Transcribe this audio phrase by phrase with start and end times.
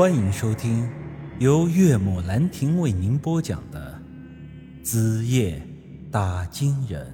[0.00, 0.88] 欢迎收听
[1.40, 4.00] 由岳母兰亭为您播讲的
[4.82, 5.60] 《子夜
[6.10, 7.06] 打金人》。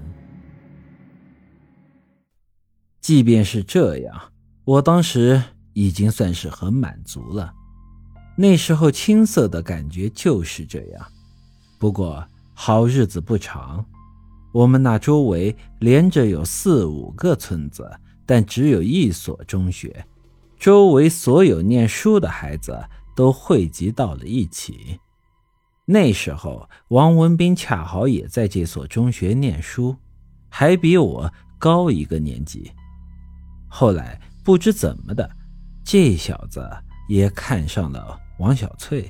[3.01, 4.30] 即便是这样，
[4.64, 7.53] 我当时已经算是很满足了。
[8.37, 11.05] 那时候青涩的感觉就是这样。
[11.81, 12.25] 不过
[12.55, 13.85] 好日子不长，
[14.55, 17.91] 我们那周围连着有四五个村子，
[18.25, 20.07] 但只有一所中学。
[20.59, 24.99] 周围所有念书的孩子都汇集到了一起。
[25.85, 29.97] 那时候，王文斌恰好也在这所中学念书，
[30.49, 32.73] 还比我高一个年级。
[33.69, 35.30] 后来不知怎么的，
[35.85, 36.69] 这小子
[37.09, 39.09] 也看上了王小翠，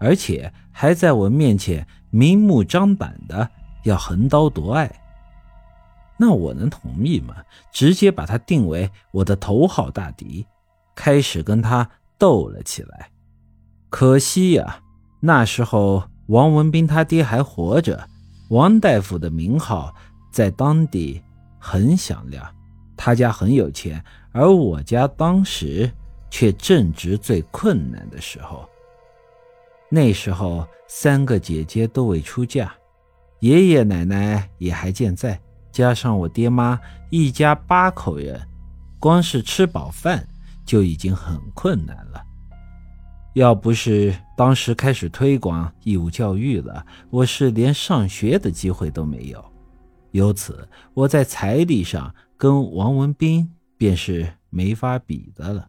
[0.00, 3.48] 而且还在我面前明目张胆的
[3.84, 4.90] 要横刀夺爱。
[6.18, 7.36] 那我能同意吗？
[7.72, 10.46] 直接把他定为我的头号大敌。
[10.94, 11.88] 开始跟他
[12.18, 13.10] 斗了起来，
[13.90, 14.80] 可惜呀，
[15.20, 18.08] 那时候王文斌他爹还活着，
[18.50, 19.94] 王大夫的名号
[20.30, 21.22] 在当地
[21.58, 22.44] 很响亮，
[22.96, 24.02] 他家很有钱，
[24.32, 25.90] 而我家当时
[26.30, 28.68] 却正值最困难的时候。
[29.88, 32.72] 那时候三个姐姐都未出嫁，
[33.40, 35.38] 爷爷奶奶也还健在，
[35.70, 36.80] 加上我爹妈
[37.10, 38.40] 一家八口人，
[38.98, 40.26] 光是吃饱饭。
[40.72, 42.24] 就已经很困难了。
[43.34, 49.44] 要不是当时开始推广义务教育了，我是连上学的机会都没有。
[50.12, 55.68] 由此，我在财力上跟王文斌便是没法比的了。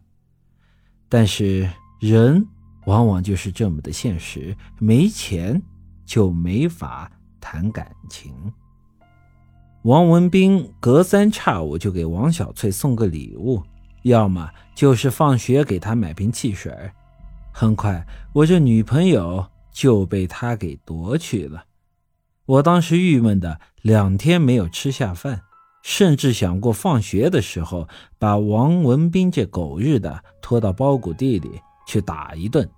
[1.06, 1.68] 但是
[2.00, 2.42] 人
[2.86, 5.60] 往往就是这么的现实，没钱
[6.06, 8.34] 就没法谈感情。
[9.82, 13.62] 王文斌隔三差五就给王小翠送个礼物。
[14.04, 16.72] 要么就是放学给他买瓶汽水，
[17.52, 21.64] 很快我这女朋友就被他给夺去了。
[22.46, 25.40] 我当时郁闷的两天没有吃下饭，
[25.82, 32.68] 甚至想过放学的时候把王文斌这狗日的拖到包谷地里去打一顿，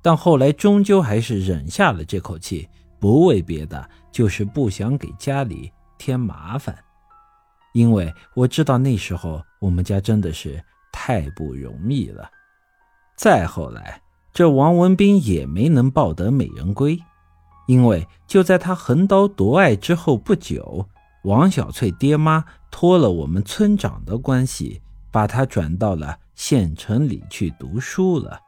[0.00, 2.68] 但后来终究还是忍下了这口气，
[3.00, 6.76] 不为别的，就是不想给家里添麻烦。
[7.74, 10.62] 因为我知道那时候我们家真的是
[11.00, 12.28] 太不容易了。
[13.16, 16.98] 再后来，这王文斌也没能抱得美人归，
[17.68, 20.88] 因为就在他横刀夺爱之后不久，
[21.22, 24.82] 王小翠爹妈托了我们村长的关系，
[25.12, 28.40] 把他转到了县城里去读书了。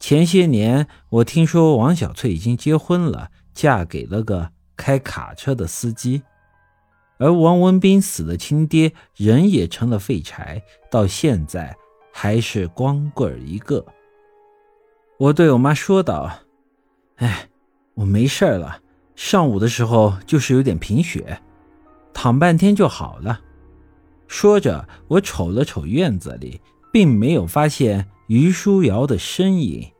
[0.00, 6.22] 前些年，我听说王小翠已经结婚了，嫁给了个开卡车的司机。
[7.18, 11.76] 而王文斌死的，亲爹人也成了废柴，到现在
[12.12, 13.84] 还是光棍一个。
[15.18, 16.30] 我对我妈说道
[17.16, 17.48] ：“哎，
[17.94, 18.80] 我没事了，
[19.14, 21.40] 上午的时候就是有点贫血，
[22.12, 23.40] 躺半天就好了。”
[24.28, 26.60] 说着，我瞅了瞅院子里，
[26.92, 29.90] 并没有发现于书瑶的身影。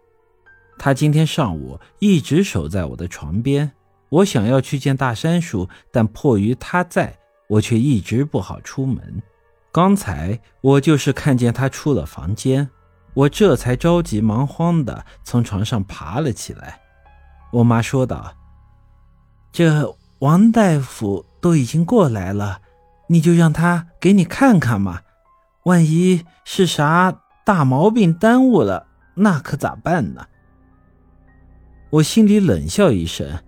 [0.78, 3.72] 她今天上午一直守在我的床边。
[4.16, 7.18] 我想要去见大山叔，但迫于他在，
[7.48, 9.22] 我却一直不好出门。
[9.70, 12.70] 刚才我就是看见他出了房间，
[13.12, 16.80] 我这才着急忙慌的从床上爬了起来。
[17.52, 18.32] 我妈说道
[19.52, 22.62] ：“这王大夫都已经过来了，
[23.08, 25.02] 你就让他给你看看嘛。
[25.64, 30.26] 万一是啥大毛病耽误了，那可咋办呢？”
[31.90, 33.40] 我心里冷笑一声。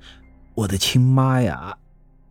[0.59, 1.79] 我的亲妈呀！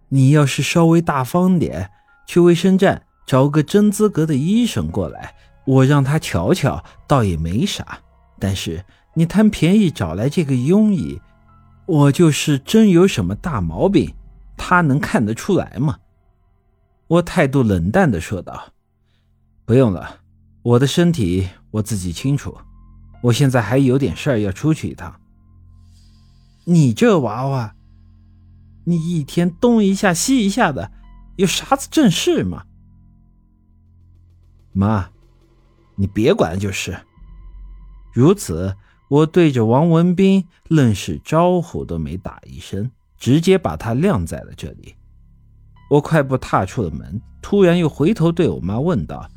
[0.09, 1.91] 你要是稍微大方点，
[2.25, 5.33] 去卫生站找个真资格的医生过来，
[5.65, 7.99] 我让他瞧瞧，倒也没啥。
[8.37, 8.83] 但是
[9.13, 11.21] 你贪便宜找来这个庸医，
[11.85, 14.13] 我就是真有什么大毛病，
[14.57, 15.97] 他能看得出来吗？
[17.07, 18.73] 我态度冷淡的说道
[19.63, 20.17] ：“不用了，
[20.63, 22.57] 我的身体我自己清楚。
[23.23, 25.16] 我现在还有点事儿要出去一趟。
[26.66, 27.73] 你这娃娃！”
[28.87, 30.93] 你一天东一下西一下的，
[31.35, 32.63] 有啥子正事吗？
[34.72, 35.09] 妈，
[35.97, 36.97] 你别管就是。
[38.13, 38.78] 如此，
[39.09, 44.95] 我对着王文斌愣是招呼都没打一声，直接把他晾在了这里。
[45.90, 49.29] 我快步踏出了门，突然又回头对我妈问道：“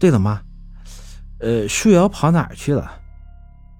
[0.00, 0.42] 对了，妈，
[1.38, 3.00] 呃，舒瑶跑哪儿去了？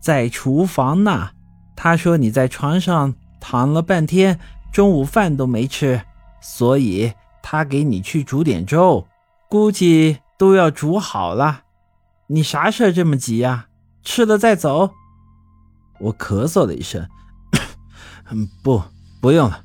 [0.01, 1.31] 在厨房呢。
[1.75, 4.39] 他说你在床上躺了半天。”
[4.77, 6.03] 中午饭都没吃，
[6.39, 7.11] 所以
[7.43, 9.07] 他给你去煮点粥，
[9.49, 11.63] 估计都要煮好了。
[12.27, 13.69] 你啥事这么急呀？
[14.03, 14.91] 吃了再走。
[15.99, 17.09] 我咳嗽了一声，
[18.29, 18.83] 嗯，不，
[19.23, 19.65] 不用了。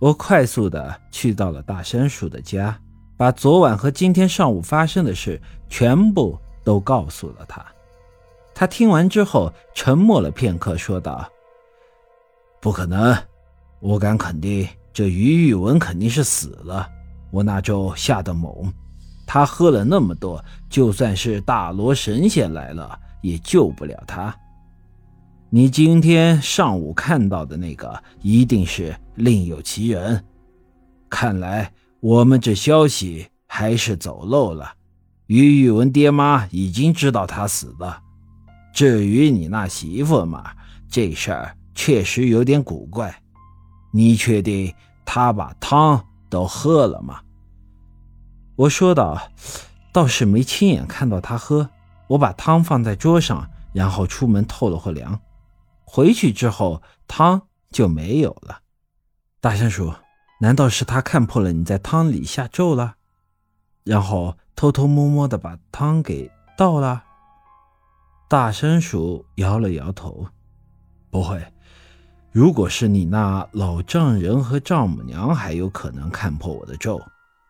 [0.00, 2.76] 我快速的去到了大山鼠的家，
[3.16, 7.64] 把昨晚和今天上午发生的事全部都告诉了他。
[8.52, 11.30] 他听完之后沉默了片刻，说道
[12.60, 13.16] ：“不可能，
[13.82, 16.88] 我敢肯定，这于玉文肯定是死了。
[17.32, 18.72] 我那咒下的猛，
[19.26, 24.32] 他喝了那么多，就算是大罗神仙来了，也救不了他。”
[25.50, 30.24] 你今天上午看到的那个一定是另有其人，
[31.10, 34.72] 看来我们这消息还是走漏了。
[35.26, 38.00] 于玉文爹妈已经知道他死了。
[38.72, 40.52] 至于你那媳妇嘛，
[40.88, 43.21] 这事儿确实有点古怪。
[43.92, 44.74] 你确定
[45.04, 47.20] 他把汤都喝了吗？
[48.56, 49.30] 我说道
[49.92, 51.70] ：“倒是没亲眼看到他喝。
[52.08, 55.20] 我把汤放在桌上，然后出门透了会凉。”
[55.84, 58.60] 回去之后，汤就没有了。
[59.40, 59.92] 大山鼠，
[60.40, 62.94] 难道是他看破了你在汤里下咒了，
[63.84, 67.04] 然后偷偷摸摸的把汤给倒了？
[68.28, 70.28] 大山鼠摇了摇头，
[71.10, 71.44] 不会。
[72.32, 77.00] 如果是你那老丈人和丈母娘，还有可能看破我的咒，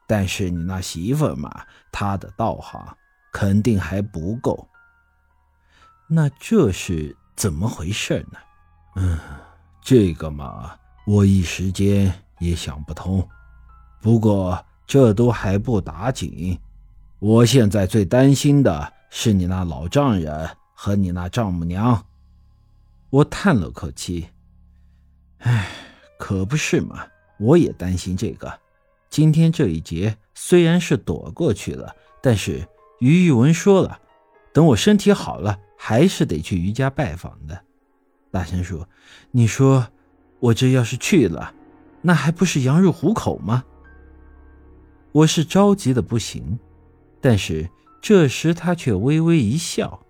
[0.08, 2.84] 但是你那媳妇嘛，她的道行
[3.32, 4.68] 肯定还不够。
[6.08, 7.16] 那这是？
[7.34, 8.38] 怎么回事呢？
[8.96, 9.18] 嗯，
[9.80, 10.76] 这个嘛，
[11.06, 13.26] 我一时间也想不通。
[14.02, 16.58] 不过这都还不打紧，
[17.18, 22.04] 我现在最担心的是你那老丈人和你那丈母娘。
[23.08, 24.28] 我叹了口气，
[25.42, 25.68] 唉，
[26.18, 27.06] 可不是嘛，
[27.38, 28.60] 我也担心这个。
[29.08, 32.66] 今天这一劫虽然是躲过去了，但是
[32.98, 34.00] 于玉文说了，
[34.52, 35.58] 等我身体好了。
[35.84, 37.60] 还是得去于家拜访的，
[38.30, 38.86] 大仙叔，
[39.32, 39.88] 你说
[40.38, 41.52] 我这要是去了，
[42.02, 43.64] 那还不是羊入虎口吗？
[45.10, 46.56] 我是着急的不行，
[47.20, 47.68] 但是
[48.00, 50.06] 这时他却微微一笑：“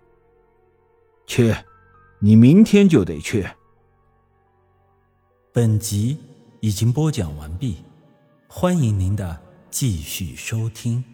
[1.25, 1.55] 去，
[2.19, 3.47] 你明天就得去。”
[5.55, 6.17] 本集
[6.61, 7.75] 已经播讲完毕，
[8.47, 9.39] 欢迎您的
[9.69, 11.12] 继续收听。